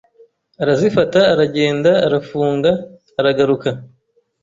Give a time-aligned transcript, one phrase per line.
[0.61, 2.71] Arazifata, aragenda arafunga.
[3.19, 3.69] Aragaruka